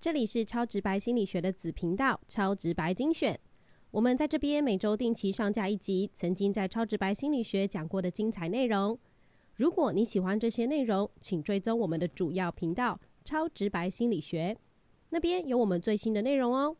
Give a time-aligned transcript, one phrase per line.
[0.00, 3.36] 这里是超直白心理学的子频道——超直白精选。
[3.90, 8.96] 我们在这边每周定期上架一集曾经在超直白心理学讲过的精彩内容。
[9.56, 14.56] 如果你喜欢这些内容，请追踪我们的主要频道“超直白心理学”，
[15.10, 16.76] 那边有我们最新的内容哦。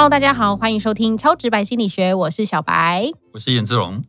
[0.00, 4.02] Hello，大家好，欢迎收听超直白心理学，我是小白，我是颜志龙。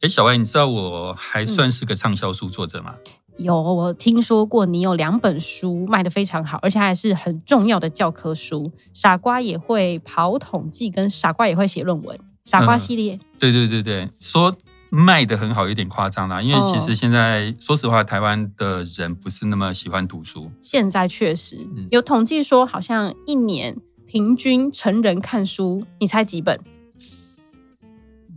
[0.00, 2.94] 哎，小白，你知道我还算是个畅销书作者吗？
[3.36, 8.72] 有，我听说过你有两本书卖的非常好，而且还是很重要的教科书。
[8.94, 13.20] 傻瓜也会跑统计，跟傻瓜也会写论文，傻瓜系列。
[13.38, 14.56] 对对对对，说
[14.88, 20.50] 卖的很好有点夸张啦，因为其实现在说实话，台湾的人不是那么喜欢读书。
[20.62, 23.76] 现在确实有统计说，好像一年。
[24.06, 26.58] 平均成人看书，你猜几本？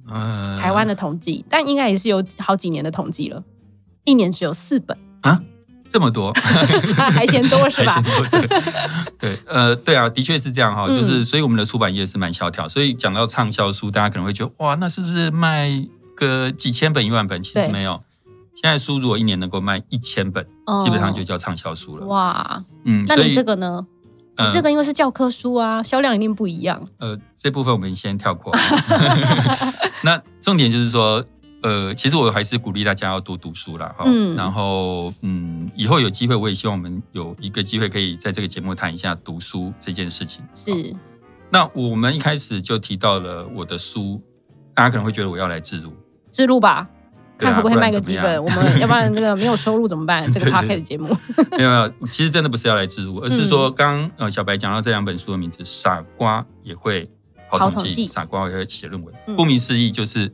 [0.10, 3.44] 呃，台湾的统计，但应该也是有好几年的统计了，
[4.04, 4.98] 一年只有四本。
[5.22, 5.40] 啊，
[5.88, 6.34] 这么多，
[6.98, 8.02] 还嫌多 是吧？
[9.20, 17.44] 对，呃，对啊，的确是这样哈，就是所以我们的出版业是蛮萧条，所以讲到畅销书，大家可能会觉得哇，那是不是卖个几千本、一万本？
[17.44, 18.02] 其实没有，
[18.56, 20.44] 现在书如果一年能够卖一千本，
[20.84, 22.08] 基本上就叫畅销书了。
[22.08, 23.86] 哇，嗯，那你这个呢？
[24.54, 26.88] 这个因为是教科书啊，销量一定不一样。
[26.98, 28.54] 呃，这部分我们先跳过。
[30.04, 31.24] 那重点就是说，
[31.62, 33.94] 呃，其实我还是鼓励大家要多读书啦。
[33.98, 34.06] 哈。
[34.08, 34.36] 嗯。
[34.36, 40.44] 然后，嗯，以后有机会，我也希望我们有一个机会可以在这个节目谈一下读书这件事情。
[40.54, 40.96] 是。
[41.52, 44.22] 那我们一开始就提到了我的书，
[44.74, 45.92] 大家可能会觉得我要来自入，
[46.30, 46.88] 自入吧。
[47.40, 50.24] 看可不可以卖个几本，我们要不然那个没有收入怎么办？
[50.34, 51.08] 这个 p o c a s t 节目
[51.58, 57.10] 没有没有，其实真的不是要来植入，而是说刚呃小白讲到这两本书的名字，傻瓜也会
[57.48, 59.14] 好统计，傻瓜也会写论文。
[59.38, 60.32] 顾名思义就是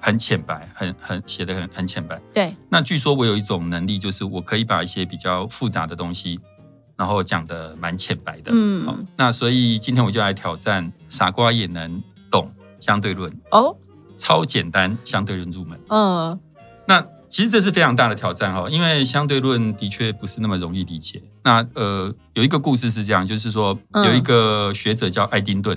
[0.00, 2.20] 很浅白，很很写的很很浅白。
[2.32, 2.54] 对。
[2.68, 6.38] 那据说我有一种能力，就是我可以把一些比较复杂的东西，
[6.96, 8.50] 然后讲的蛮浅白的。
[8.54, 9.06] 嗯。
[9.16, 13.32] 那所以今天我就来挑战，傻瓜也能懂相对论。
[13.50, 13.76] 哦。
[14.16, 16.40] 超简单相对论入门，嗯，
[16.86, 21.22] 那其实这是非常大的挑战哈，因为相对论的确不是那么容易理解。
[21.42, 25.76] 那呃，有一个故事是这样，就是说有一个学者叫爱丁顿，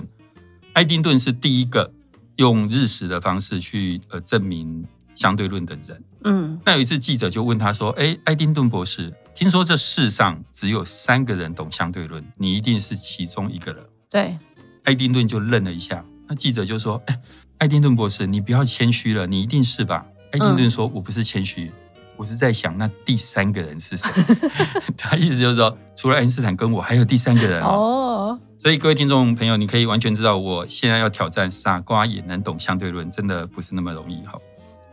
[0.72, 1.92] 爱丁顿是第一个
[2.36, 6.04] 用日食的方式去呃证明相对论的人。
[6.24, 14.38] 嗯，那有一次记者就问他说：“哎，爱丁顿博士，听说这世上只有三个人懂相对论，你一定是其中一个人。”对，
[14.84, 17.20] 爱丁顿就愣了一下，那记者就说：“哎。”
[17.60, 20.06] 爱丁顿博士，你不要谦虚了，你一定是吧？
[20.32, 21.70] 爱丁顿说：“我不是谦虚，
[22.16, 24.10] 我是在想那第三个人是谁。
[24.96, 28.40] ”他意思就是说，除了爱因斯坦跟我，还有第三个人哦。
[28.58, 34.38] 所以各位听众朋友，你可以完全知道，我现在要挑战傻瓜也能懂相对论，真的不是那么容易哈。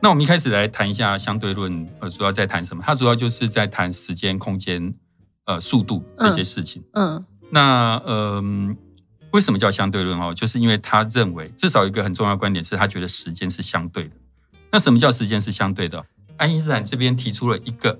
[0.02, 2.84] 那我们一开始来谈一下相对论，呃，主要在谈什么？
[2.86, 4.94] 它主要就是在谈时间、空间、
[5.46, 6.84] 呃，速度这些事情。
[6.96, 8.76] 嗯，那嗯。
[9.32, 10.34] 为什么叫相对论哦？
[10.34, 14.12] 就是因为他认为，至少一个很重要的观点是他觉得时间是相对的。
[14.72, 16.06] 那什么叫时间是相对的？
[16.38, 18.00] 爱因斯坦这边提出了一个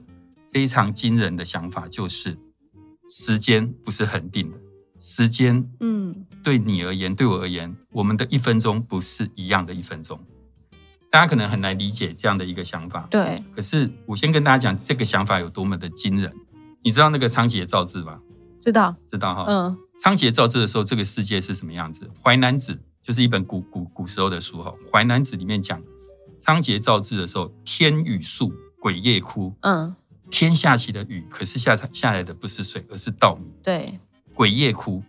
[0.54, 2.38] 非常惊人的想法，就是
[3.10, 4.58] 时间不是恒定的。
[5.00, 10.20] 时间，嗯，对你而言，对我而言，我们的一分钟不是一样的一分钟。
[11.10, 13.08] 大家可能很难理解这样的一个想法。
[13.10, 13.44] 对。
[13.56, 16.34] 可是我先跟大家讲，这个想法有多么的惊人。
[16.84, 18.20] 你知道那个仓颉造字吗？
[18.60, 19.46] 知道，知道哈。
[19.48, 19.78] 嗯。
[19.98, 22.06] 仓颉造字的时候，这个世界是什么样子？
[22.24, 25.82] 《淮南子》就是一本古古古时候的书哈，《淮南子》里面讲，
[26.38, 29.56] 仓颉造字的时候，天雨粟，鬼夜哭。
[29.62, 29.96] 嗯，
[30.30, 33.52] 天下起的雨，可是下下来的不是水，而是稻米。
[33.64, 34.00] 对，
[34.36, 35.02] 鬼夜哭，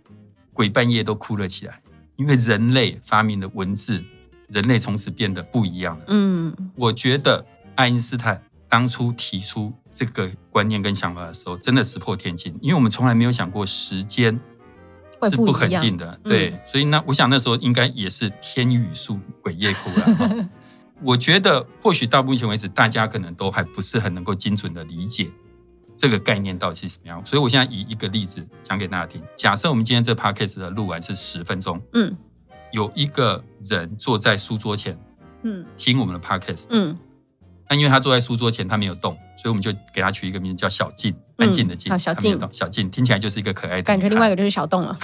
[0.54, 1.82] 鬼半夜都哭了起来，
[2.16, 4.02] 因为人类发明了文字，
[4.48, 6.04] 人类从此变得不一样了。
[6.08, 7.44] 嗯，我觉得
[7.74, 14.40] 爱因斯坦当初提出这个观念跟想法的时候，真的石破天惊，因为我们从来没有想过时间。
[15.30, 20.48] 是不肯定的，对，所以那我想那时候应该也是天雨粟，鬼夜哭 了。
[21.02, 25.30] 我觉得或许到目前为止，大家可能都还不是很能够精准的理解
[25.96, 27.24] 这个概念到底是什么样。
[27.24, 29.22] 所以我现在以一个例子讲给大家听。
[29.36, 32.16] 假设我们今天这 podcast 的录完是十分钟，嗯，
[32.72, 34.98] 有一个人坐在书桌前，
[35.42, 36.96] 嗯，听我们的 podcast，嗯。
[37.70, 41.98] 那因为他坐在书桌前，他没有动，所以我们就给他取一个名字叫小静，安静的静。
[41.98, 43.82] 小静，小静听起来就是一个可爱的。
[43.82, 44.96] 感觉另外一个就是小动了。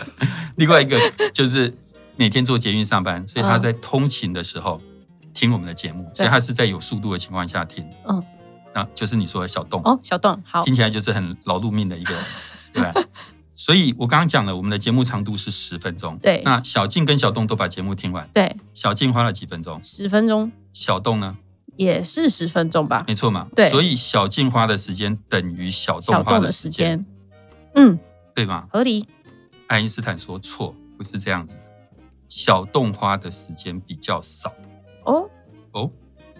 [0.56, 0.98] 另外一个
[1.32, 1.74] 就是
[2.16, 4.80] 每天坐捷运上班，所以他在通勤的时候
[5.32, 7.86] 听我们的节目，所以他是在有速度的情况下听。
[8.06, 8.22] 嗯，
[8.74, 9.80] 那就是你说的小动。
[9.84, 12.24] 哦，小动好，听起来就是很劳碌命的一个人，
[12.74, 12.92] 对吧？
[13.54, 16.18] 所以我刚刚讲了，我们的节目长度是十分钟。
[16.18, 21.38] 对那小静跟小洞都把节目听完，对，小静花了几分钟，十分钟小洞呢？
[21.80, 23.48] 也是十分钟吧，没错嘛。
[23.56, 27.02] 对所以小静花的时间等于小动花的的时间，
[27.74, 27.98] 嗯，
[28.34, 28.66] 对吗？
[28.70, 29.06] 合理。
[29.66, 31.62] 爱因斯坦说错，不是这样子的。
[32.28, 34.52] 小动花的时间比较少
[35.06, 35.26] 哦，
[35.72, 35.90] 哦，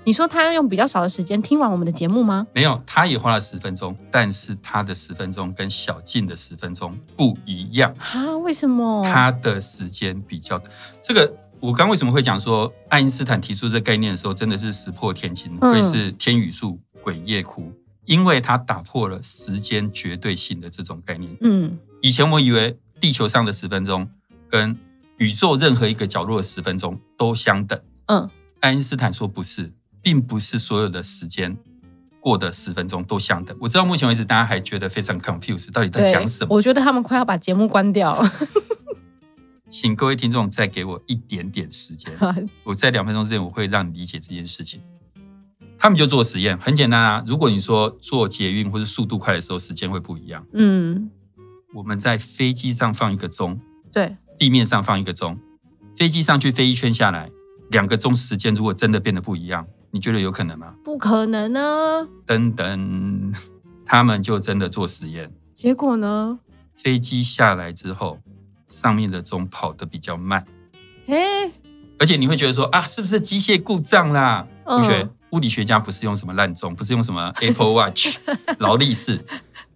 [0.05, 2.47] 你说他要用比较少的时间听完我们的节目吗？
[2.53, 7.95] 没有，他也花了十分钟，但是他的十分钟跟小静的十分钟不一样。
[7.99, 9.03] 哈，为什么？
[9.05, 10.61] 他的时间比较
[11.01, 17.71] 这个，我刚为什么会讲说爱因斯坦提出这个概念的时候，真的是石破天惊，嗯会是天语树鬼夜哭，
[18.07, 21.31] 因为他打破了时间绝对性的这种概念。
[21.43, 24.09] 嗯以前我以为地球上的十分钟
[24.49, 24.75] 跟
[25.19, 28.29] 宇宙任何一个角落的十分钟都相等，嗯，
[28.61, 29.71] 爱因斯坦说不是，
[30.01, 31.55] 并不是所有的时间
[32.21, 33.55] 过的十分钟都相等。
[33.61, 36.57] 我知道目前为止大家还觉得非常 confused，到底在对讲什，么？
[36.57, 38.33] 我觉得他们快要把节目关掉了。
[39.71, 42.13] 请各位听众再给我一点点时间，
[42.65, 44.81] 我在两分钟之内我会让你理解这件事情。
[45.79, 47.25] 他们就做实验，很简单啊。
[47.27, 50.45] 如果你说做捷运或者速度快的时候，时间会不一样。
[50.53, 51.11] 嗯，
[51.73, 53.59] 我们在飞机上放一个钟，
[53.93, 55.39] 对，地面上放一个钟，
[55.97, 57.31] 飞机上去飞一圈下来，
[57.71, 60.75] 两个钟时间如果真的变得不一样，你觉得有可能吗？
[60.85, 62.07] 不可能啊！
[62.27, 63.33] 等等，
[63.87, 65.33] 他们就真的做实验。
[65.55, 66.41] 结果呢？
[66.77, 68.19] 飞机下来之后，
[68.71, 70.47] 上面的钟跑得比较慢，
[71.09, 71.51] 哎，
[71.99, 74.47] 而且你会觉得说啊，是不是机械故障啦？
[74.65, 78.17] 嗯同学，物理学家不是用什么烂钟，不是用什么 Apple Watch、
[78.61, 79.23] 劳力士，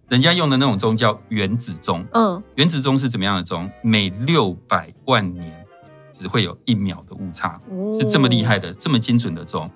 [0.07, 2.05] 人家用的那种钟叫原子钟。
[2.13, 3.69] 嗯，原子钟是怎么样的钟？
[3.83, 5.53] 每六百万年
[6.09, 9.69] 只会有一秒的误差，哦是这么厉害的、这么精准的钟。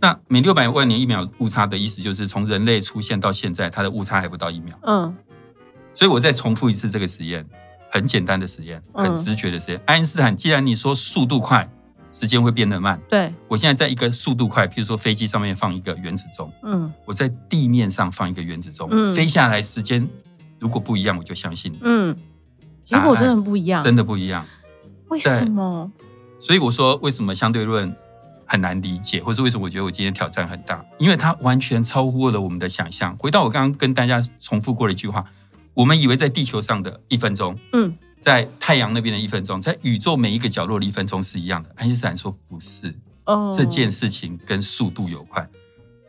[0.00, 4.78] 那每六百万年一秒误差的意思就是，从人类出现到现在，它的误差还不到一秒。
[4.86, 5.14] 嗯
[5.92, 7.46] 所以我再重复一次这个实验，
[7.94, 9.80] 很简单的实验，嗯很直觉的实验。
[9.86, 11.70] 爱因斯坦，既然你说速度快，
[12.10, 20.08] 时间会变得慢，对，我现在在一个速度快，譬如说飞机上面放一个原子钟，嗯我在地面上放一个原子钟，嗯飞下来时间
[20.58, 22.16] 如果不一样，我就相信你，嗯，
[22.82, 24.44] 结果真的不一样，真的不一样。
[25.08, 25.88] 为什么？
[26.40, 27.94] 所以我说，为什么相对论
[28.44, 30.84] 很难理解，或是为什么我觉得我今天挑战很大？
[30.98, 33.16] 因为它完全超乎了我们的想象。
[33.18, 35.24] 回到我刚刚跟大家重复过的一句话，
[35.74, 41.70] 我们以为在地球上的一分钟，嗯在太阳那边的一分钟，在宇宙每一个角落的一分钟是一样的。
[41.76, 42.94] 爱因斯坦说不是，
[43.26, 45.46] 哦，这件事情跟速度有关。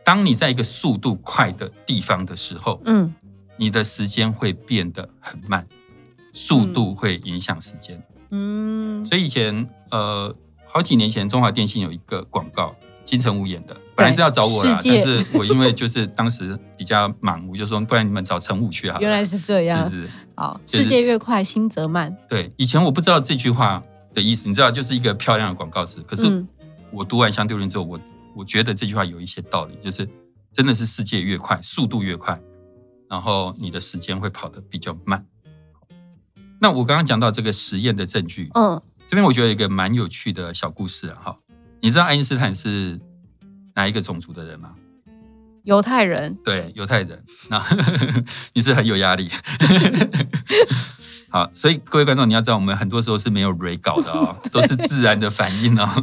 [0.02, 3.12] 当你在一个速度快的地方的时候，嗯
[3.58, 5.66] 你的时间会变得很慢，
[6.32, 8.02] 速度会影响时间。
[8.30, 10.34] 嗯，所以以前呃，
[10.66, 12.74] 好几年前，中华电信有一个广告，
[13.04, 19.00] 金城武演的，本来是要找我啦，但是我因为就是当时比较忙，我就说不然你们找陈武去好了。
[19.00, 20.02] 原来是这样是。
[20.02, 22.14] 是，好，就是世界越快，心则慢。
[22.28, 22.52] 对。
[22.58, 23.82] 以前我不知道这句话
[24.14, 26.02] 的意思，你知道，就是一个漂亮的广告词。
[26.02, 26.46] 可是嗯
[26.92, 27.98] 我读完相对论之后，我
[28.34, 30.08] 我觉得这句话有一些道理，就是
[30.52, 32.38] 真的是世界越快，速度越快，
[33.08, 35.24] 然后你的时间会跑得比较慢。
[36.60, 41.38] 那我刚刚讲到这个实验的证据，嗯，这边我觉得有一个蛮有趣的小故事啊，哈，
[41.82, 42.98] 你知道爱因斯坦是
[43.76, 44.72] 哪一个种族的人吗？
[45.62, 47.22] 犹太人，对，犹太人。
[47.50, 47.62] 那
[48.54, 49.28] 你是很有压力。
[51.28, 56.02] 好，所以各位观众，你要知道，我们很多时候是没有 re 稿的哦， 都是自然的反应哦。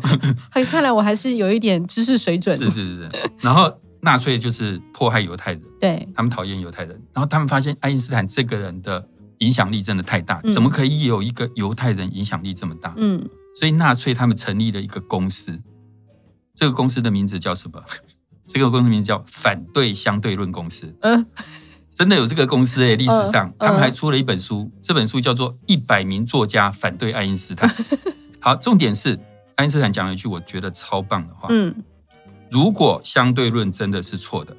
[0.52, 2.56] 看看来我还是有一点知识水准。
[2.58, 3.10] 是是是。
[3.40, 9.08] 然后纳粹就是迫害犹太人，对，他们讨厌犹太人，然后他们发现爱因斯坦这个人的
[9.40, 12.94] 影响力真的太大，嗯怎么可以有一个犹太人影响力这么大？
[12.98, 15.58] 嗯，所以纳粹他们成立了一个公司，
[16.56, 17.84] 这个公司的名字叫什么？
[18.46, 20.96] 这个公司名字叫反对相对论公司。
[21.02, 21.26] 嗯，
[21.94, 27.70] 真的有这个公司诶，历史上、嗯他们还出了一本书，这本书叫做《一百名作家反对爱因斯坦》。
[28.40, 29.20] 好，重点是
[29.56, 31.74] 爱因斯坦讲了一句我觉得超棒的话：嗯，
[32.52, 34.56] 如果相对论真的是错的，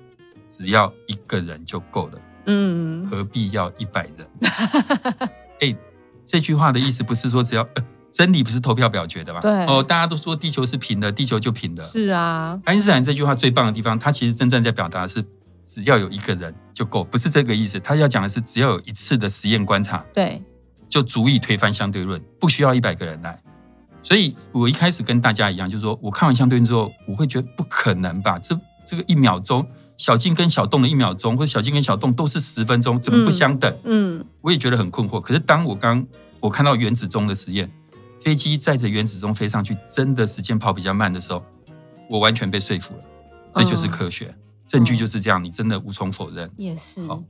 [0.46, 4.26] 只要一个人就够了，嗯，何必要一百人？
[5.60, 5.76] 哎，
[6.24, 7.84] 这句话的意思不是说只要、呃、
[8.14, 9.40] 真理不是投票表决的吗？
[9.40, 11.82] 对哦，大家都说地球是平的，地球就平的。
[11.82, 15.24] 是啊，爱因斯坦这句话最棒的地方，他其实真正在表达的是，
[15.64, 17.80] 只要有一个人就够，不是这个意思。
[17.80, 20.40] 他要讲的是，只要有一次的实验观察，对，
[20.88, 23.36] 就足以推翻相对论，不需要一百个人来。
[24.00, 28.38] 所以我一开始跟大家一样，就是说我看完相对论之后，我会觉得不可能吧？
[28.38, 28.56] 这
[28.86, 29.66] 这个一秒钟，
[29.96, 33.76] 小静跟小洞的一秒钟，或者小静跟小洞都是十分钟，怎么不相等？
[33.82, 35.20] 嗯我也觉得很困惑。
[35.20, 36.06] 可是当我刚
[36.38, 37.68] 我看到原子钟的实验，
[38.24, 41.44] 飞机载着原子钟飞上去，真的时间跑比较慢的时候，
[42.08, 43.02] 我完全被说服了。
[43.52, 44.34] 这就是科学，
[44.66, 46.50] 证据就是这样，你真的无从否认。
[46.56, 47.22] 也是好，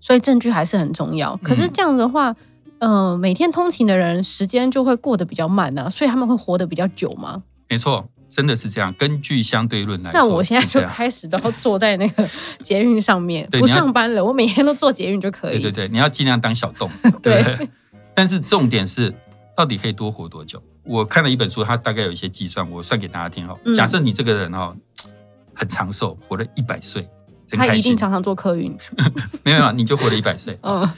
[0.00, 1.36] 所以证据还是很重要。
[1.36, 2.34] 可是这样的话，
[2.80, 7.44] 呃，每天通勤的人时间就会过得比较慢啊，所以他们会活得比较久吗？
[7.68, 8.92] 没错，真的是这样。
[8.94, 12.28] 根据相对论来说，那我现在就开始都要坐在那个
[12.64, 15.60] 捷运上面，不上班了，我每天都坐捷运就可以。
[15.60, 16.90] 对对对，你要尽量当小洞，
[17.22, 17.68] 对不对？
[18.14, 19.14] 但是重点是，
[19.56, 20.62] 到底可以多活多久？
[20.82, 23.58] 我看了一本书，它大概有一些计算，我算给大家听哦。
[23.64, 24.74] 嗯假设你这个人哦
[25.54, 27.08] 很长寿，活了一百岁，
[27.46, 27.66] 真他。
[27.74, 28.76] 一定常常做客运。
[29.44, 30.58] 没有没有，你就活了一百岁。
[30.64, 30.90] 嗯，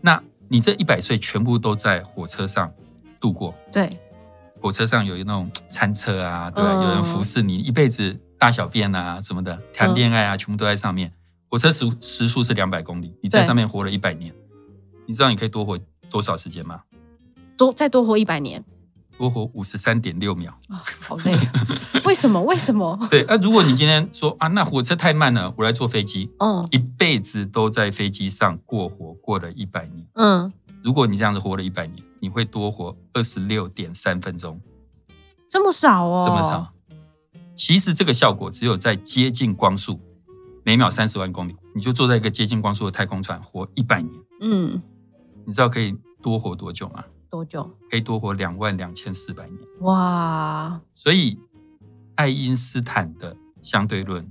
[0.00, 2.72] 那你这一百岁全部都在火车上
[3.20, 3.98] 度过，对，
[4.60, 11.12] 火车上有那种餐车啊，对有人服侍你一辈子，大小便啊什么的，谈恋爱啊，全部都在上面。
[11.48, 14.32] 火车时时速是两百公里，你在上面活了一百年，
[15.06, 15.78] 你知道你可以多活
[16.08, 16.80] 多少时间吗？
[17.60, 18.64] 多再多活一百年
[19.18, 20.50] 多活五十三点六秒。
[20.68, 21.52] 啊，好累啊。
[22.06, 22.40] 为什么？
[22.40, 22.98] 为什么？
[23.10, 30.06] 对，那、如果你今天说啊，那火车太慢了，我来坐飞机，嗯一辈子都在飞机上过活，过了一百年。
[30.14, 30.50] 嗯，
[30.82, 34.58] 如果你这样子活了一百年，你会多活二十六点三分钟，
[35.46, 36.72] 这么少哦，这么少。
[37.54, 40.00] 其实这个效果只有在接近光速，
[40.64, 44.80] 每秒三十万公里，你就坐在一个接近光速的太空船活一百年，嗯，
[45.44, 47.04] 你知道可以多活多久吗？
[47.30, 47.70] 多久？
[47.90, 49.58] 可以多活两万两千四百年。
[49.80, 51.38] 哇，所以，
[52.16, 54.30] 爱因斯坦的相对论，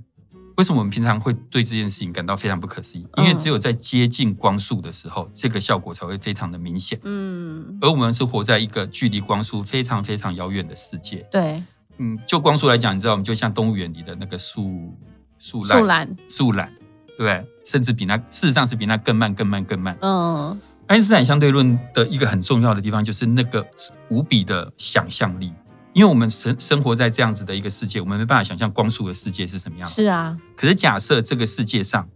[0.56, 3.06] 为什么我们平常会对这件事情感到非常不可思议？
[3.16, 7.00] 因为嗯只有在接近光速的时候，这个效果才会非常的明显。
[7.02, 11.26] 嗯，而我们是活在一个距离光速非常非常遥远的世界。
[11.30, 11.62] 对，
[11.96, 14.94] 嗯，就光速来讲，你知道，我们就像动物园里的那个树
[15.38, 16.72] 树懒，树懒，树懒，
[17.16, 17.46] 对不对？
[17.64, 19.96] 甚至比那事实上是比那更慢、更慢、更慢。
[20.00, 23.64] 嗯爱因斯坦相对论的一个很重要的地方，就是那个
[24.08, 25.52] 无比的想象力。
[25.92, 29.94] 因为我们生生活在这样子的一个世界，我们没办法想象光速的世界是什么样子。
[29.94, 32.08] 是啊，可是假设这个世界上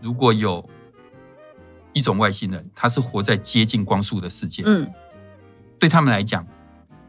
[0.00, 0.64] 如果有
[1.92, 4.88] 一种外星人，他是活在接近光速的世界，嗯
[5.80, 6.46] 对他们来讲，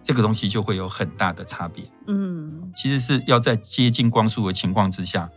[0.02, 1.86] 这个东西就会有很大的差别。
[2.08, 5.30] 嗯，其实是要在接近光速的情况之下，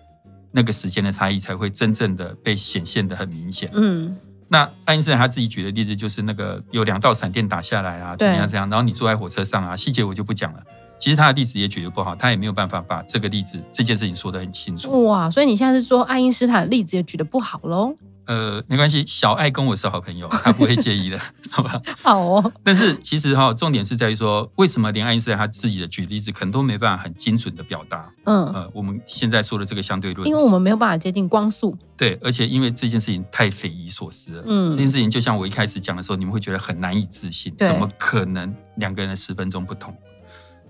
[0.53, 3.71] 那个时间的差异才会真正的被显现的很明显。
[3.75, 4.17] 嗯
[4.49, 10.63] 那爱因斯坦他自己举的例子就是那个有两道闪电打下来啊，怎么样怎样，然后你坐在火车上啊，细节我就不讲了。
[10.99, 15.07] 其实他的例子也举得不好，他也没有办法把这个例子这件事情说得很清楚。
[15.07, 17.95] 哇，所以你现在是说爱因斯坦的例子也举得不好喽？
[18.27, 21.19] 呃，没关系，小爱跟我是好朋友，他不会介意的，
[21.51, 21.83] 好吧？
[22.03, 28.11] 好哦，但是其实哈、重点是在于说，为什么连爱因斯坦他自己的举例子可能都没办法很精准的表达？
[28.25, 34.45] 嗯，呃，我们现在说的这个相对论，因为我们没有办法接近光速，对，而且因为这件事情太匪夷所思了。
[34.47, 39.97] 嗯这件事情就像我一开始讲的时候，你们会觉得很难以置信，怎么可能两个人的十分钟不同？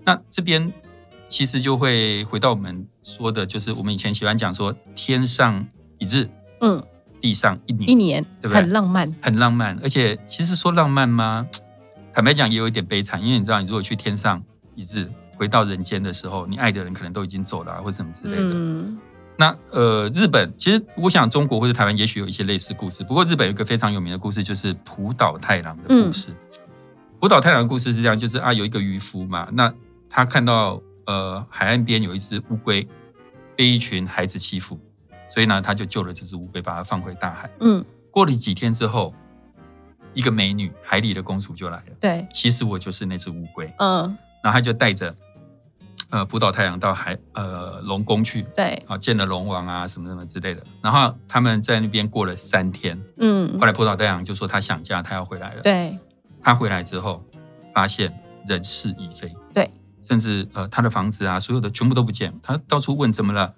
[0.04, 0.72] 那这边
[1.28, 5.66] 其实就会回到我们说的，就是我们以前喜欢讲说天上
[5.98, 6.28] 一日，
[6.60, 6.82] 嗯，
[7.24, 9.78] 地上一年，一年对不对很浪漫，很浪漫。
[9.82, 11.48] 而且其实说浪漫吗？
[12.12, 18.50] 坦白讲也有一点悲惨，因为你知道，你如果去天上一日，回到人间的时候，你爱的人可能都已经走了、啊，或者什么之类的。
[18.52, 18.98] 嗯
[19.38, 26.28] 那呃，日本其实我想中国或者台湾也许有一些类似故事，不过日本有一个非常有名的故事，就是浦岛太郎的故事。
[27.18, 29.72] 浦岛太郎的故事是这样，就是啊有一个渔夫嘛，那
[30.10, 32.86] 他看到呃海岸边有一只乌龟
[33.56, 34.78] 被一群孩子欺负，
[35.34, 37.50] 所以呢他就救了这只乌龟，把它放回大海。
[37.58, 39.12] 嗯，过了几天之后，
[40.12, 45.12] 一个美女海里的公主就来了，对，其实我就是那只乌龟，嗯然后他就带着
[46.10, 50.62] 呃浦岛太阳到海呃龙宫去，对，啊，见了龙王啊，什么什么之类的。
[50.80, 55.62] 然后他们在那边过了三天，嗯后来浦岛太阳就说他想家，他要回来了。
[55.62, 55.98] 对
[56.40, 57.24] 他回来之后，
[57.74, 59.68] 发现人事已非，对，
[60.00, 62.32] 甚至呃他的房子啊，所有的全部都不见。
[62.42, 63.52] 他到处问怎么了，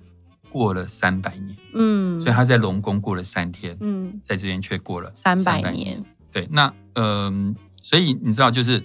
[0.57, 8.83] 过了三百年，嗯，所以他在龙宫过了三天，嗯在这边却过了三百300年，对，那嗯、所以你知道，就是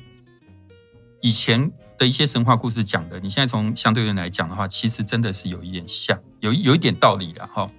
[1.21, 7.71] 以前的一些神话故事讲的，你现在从相对论来讲的话，其实真的是有一点像，有有一点道理了哈。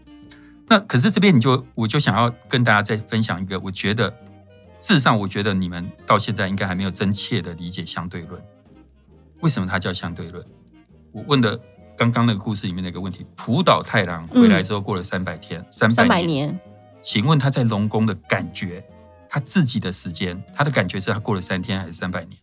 [0.68, 4.08] 那可是这边你就我就想要跟大家再分享一个，我觉得
[4.80, 8.42] 事实上，我觉得你们到现在应该还没有真切的理解相对论。
[9.42, 10.42] 为什么它叫相对论？
[11.12, 11.60] 我问的
[11.96, 16.58] 刚刚那个故事里面的一个问题：浦岛太郎回来之后过了三百天，三三百百年，
[17.00, 18.84] 请问他在龙宫的感觉，
[19.28, 22.36] 他自己的时间，他的感觉是他过了三天还是三百年？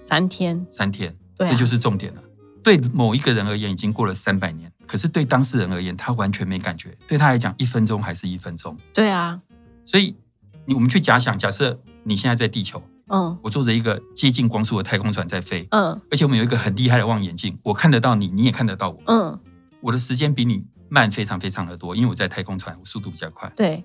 [0.00, 2.22] 三天，三天，对啊这就是重点了。
[2.62, 6.96] 对某一个人而言，已经过了三百年，可是对当事人而言，他完全没感觉。
[7.06, 8.76] 对他来讲，一分钟还是一分钟。
[8.92, 9.40] 对啊，
[9.84, 10.16] 所以，
[10.64, 19.00] 你我们去假想，假设你现在在地球，嗯我坐着一个接近光速的太空船在飞，嗯而且我们有一个很厉害的望远镜，我看得到你，你也看得到我。
[19.06, 19.38] 嗯，
[19.80, 23.52] 我的时间比你慢非常非常的多，因为我在太空船，我速度比较快。
[23.56, 23.84] 对，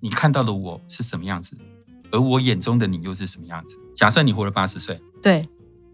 [0.00, 1.56] 你看到的我是什么样子？
[2.12, 3.76] 而我眼中的你又是什么样子？
[3.94, 5.48] 假设你活了八十岁，对，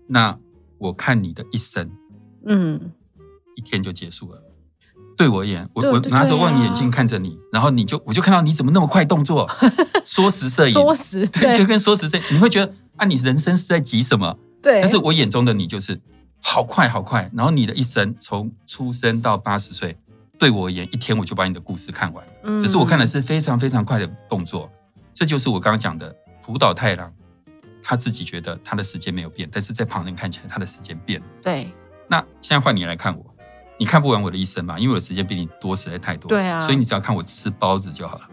[0.07, 0.39] 那
[0.77, 1.91] 我看你的一生
[2.45, 2.93] 嗯，
[3.57, 4.43] 一天就结束了。
[5.21, 9.47] 对我而言，我我拿着望远眼镜看着你，然后你就我就看到你怎么那么快动作，
[10.03, 14.39] 缩时摄影，缩时，对，就跟缩时摄影，你会觉得啊，你人生是在急什么？
[14.63, 16.01] 对，但是我眼中的你就是
[16.41, 19.95] 好快好快，然后你的一生从出生到八十岁，
[20.39, 22.33] 对我而言，一天我就把你的故事看完了。
[22.45, 22.57] 嗯。
[22.57, 24.71] 只是我看的是非常非常快的动作，
[25.13, 27.13] 这就是我刚刚讲的浦岛太郎，
[27.83, 31.27] 他自己觉得他的时间没有变，但是在旁人看起来他的时间变了。
[31.43, 31.71] 对，
[32.09, 33.30] 那现在换你来看我，
[33.81, 36.29] 你看不完我的一生嘛，因为我的时间比你多实在太多。
[36.29, 38.29] 对啊所以你只要看我吃包子就好了，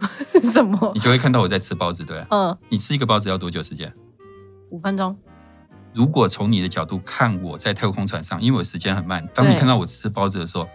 [0.52, 1.00] 什么你？
[1.00, 2.26] 就会看到我在吃包子，对啊？
[2.30, 3.90] 嗯，你吃一个包子要多久时间？
[4.68, 5.16] 五分钟，
[5.94, 10.68] 如果从你的角度看我在太空船上，因为我时间很慢，当你看到我吃包子的时候，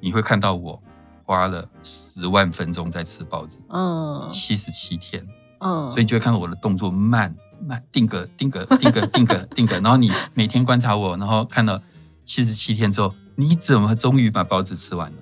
[0.00, 0.82] 你会看到我
[1.22, 5.24] 花了十万分钟在吃包子，嗯七十七天，
[5.60, 7.32] 嗯，所以你就会看到我的动作慢
[7.64, 11.80] 慢定格定格定格定格定格，然后你每天观察我，然后看了
[12.24, 15.18] 七十七天之后，你怎么终于把包子吃完了？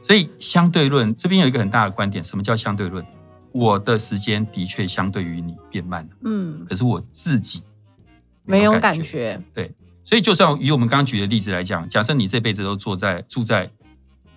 [0.00, 3.04] 所以相对论这边有一个很大的观点，什么叫相对论？
[3.52, 7.62] 我的时间的确相对于你变慢了，嗯，可是我自己
[8.44, 9.70] 没有感感觉，对，
[10.02, 13.70] 所以就算以我们刚刚举的例子来讲，假设你这辈子都坐在住在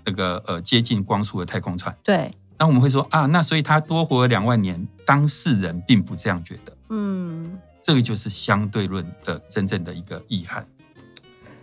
[0.04, 10.68] 那个呃接近光速的太空船，对，那我们会说啊，那所以他多活了两万年，当事人并不这样觉得，嗯，这个就是相对论的真正的一个遗憾。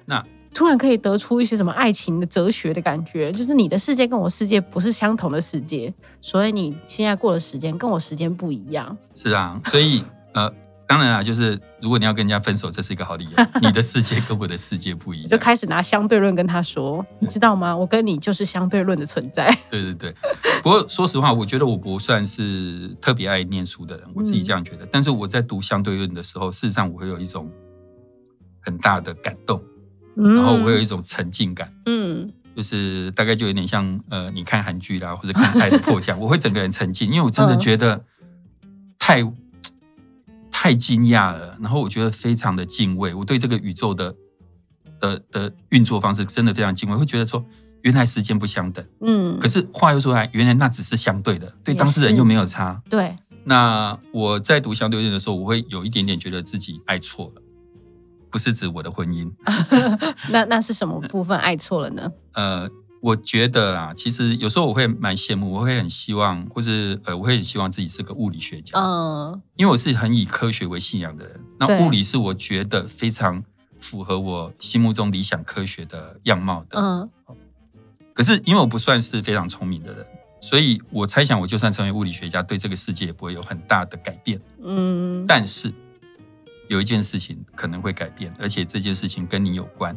[0.07, 8.97] 那突然可以得出一些什么爱情的哲学的感觉，就是你的世界跟我世界不是相同的世界，所以你现在过的时间跟我时间不一样。
[9.15, 10.05] 是啊，所以
[10.35, 10.53] 呃，
[10.87, 13.31] 当然啊，就是如果你要跟人家分手，这是一个好理由。
[13.63, 17.75] 你的世界跟我的世界不一样，就开始拿相对论跟他说，你知道吗？
[17.75, 19.57] 我跟你就是相对论的存在。
[19.71, 20.15] 对对对，
[20.63, 24.87] 不过说实话，我觉得我不算是特别爱念书的人，我自己这样觉得。
[24.93, 27.51] 但是我在读相对论的时候，事实上我会有一种
[28.61, 29.63] 很大的感动，
[30.15, 38.05] 然然后我会有一种沉浸感，嗯就是大概就有点像呃，你看韩剧啦，或者看《爱的迫降》， 我会整个人沉浸，因为我真的觉得
[38.99, 39.23] 太、
[40.51, 44.15] 太惊讶了，然后我觉得非常的敬畏，我对这个宇宙的
[45.01, 47.45] 的的运作方式真的非常敬畏，会觉得说。
[47.83, 52.81] 原来时间不相等，嗯可，是话又说来，原来那只是相对的，对当事人又没有差。
[52.89, 57.42] 对，那我在读相对论的时候，我会有一点点觉得自己爱错了，
[58.33, 59.31] 不是指我的婚姻。
[60.31, 62.11] 那那是什么部分爱错了呢？
[62.33, 62.69] 呃，
[63.01, 71.41] 我觉得啊，其实有时候我会蛮羡慕，我会很希望，或是呃，我会很希望自己是个物理学家，嗯因为我是很以科学为信仰的人。
[71.61, 73.45] 那物理是我觉得非常
[73.79, 76.81] 符合我心目中理想科学的样貌的。
[76.81, 77.09] 嗯
[78.15, 80.07] 可是因为我不算是非常聪明的人，
[80.41, 84.39] 所以我猜想，我就算成为物理学家，对这个世界也不会有很大的改变。
[84.63, 85.73] 嗯，但是
[86.73, 89.95] 有一件事情可能会改变，而且这件事情跟你有关，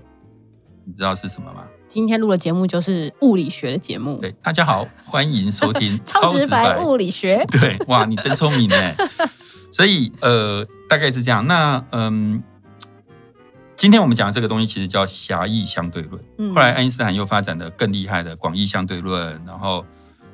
[0.83, 1.65] 你知道是什么吗？
[1.87, 7.45] 今天录的节目就是物理学的节目，对，大家好，欢迎收听 超直白物理学。
[7.49, 8.93] 对，哇，你真聪明哎。
[9.71, 11.47] 所以呃，大概是这样。
[11.47, 12.43] 那嗯，
[13.77, 16.21] 今天我们讲的这个东西其实叫狭义相对论。
[16.37, 19.85] 嗯后来爱因斯坦又发展的更厉害的广义相对论，然后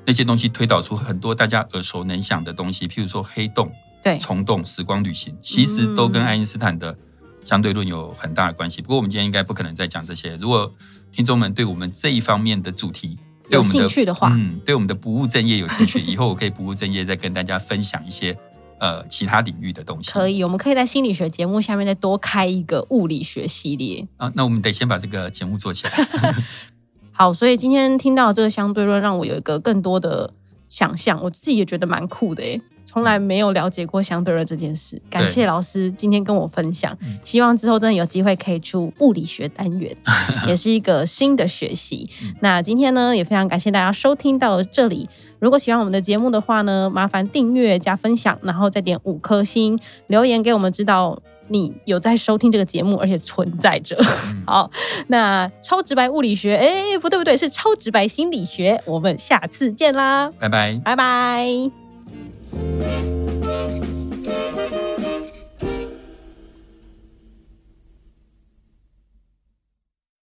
[0.07, 3.71] 那些东西推导出很多大家耳熟能详的东西，譬如说黑洞、
[4.03, 6.97] 对，虫洞、时光旅行，其实都跟爱因斯坦的
[7.43, 8.81] 相对论有很大的关系。
[8.81, 10.35] 不过我们今天应该不可能再讲这些。
[10.37, 10.71] 如果
[11.11, 13.17] 听众们对我们这一方面的主题
[13.49, 18.37] 对有我们的兴趣的话，嗯，对我们的不务正业有兴趣， 以后我可以不务正业再跟大家分享一些
[18.79, 20.09] 呃其他领域的东西。
[20.11, 24.07] 可以，我们可以在心理学节目下面再多开一个物理学系列。
[24.17, 25.93] 啊，那我们得先把这个节目做起来。
[27.11, 30.33] 好，所以今天听到这个相对论，让我有一个更多的
[30.69, 35.01] 想象，我自己也觉得蛮酷的诶，从来没有了解过相对论这件事。
[35.09, 39.95] 感谢老师今天跟我分享，嗯希望之后真的有机会可以出物理学单元，
[40.45, 42.09] 也是一个新的学习。
[42.21, 45.07] 嗯那今天呢，也非常感谢大家收听到这里。
[45.39, 51.21] 如果喜欢我们的节目的话呢，麻烦订阅加分享，然后再点五颗星，留言给我们知道。
[51.47, 53.93] 你有在收听这个节目，而且存在着。
[53.99, 54.71] 嗯好，
[55.07, 58.81] 那超直白物理学，哎，不对不对，是超直白心理学。
[58.85, 60.79] 我们下次见啦，拜拜。
[60.81, 61.80] 拜拜。
[62.53, 63.20] Música